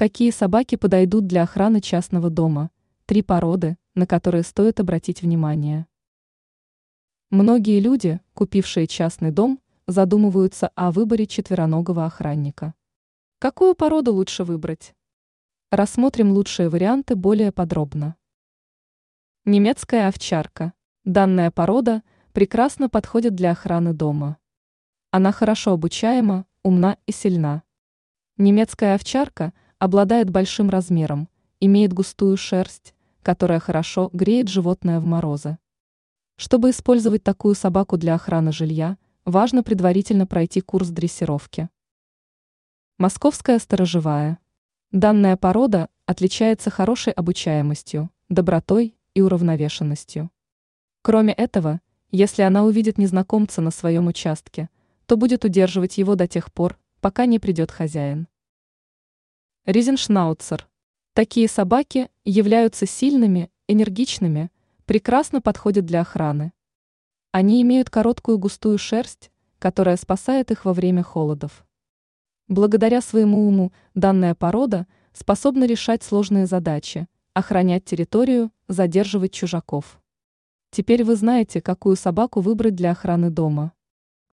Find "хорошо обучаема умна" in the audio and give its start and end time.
25.30-26.96